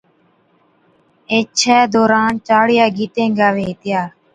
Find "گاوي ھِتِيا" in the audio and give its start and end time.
3.39-4.01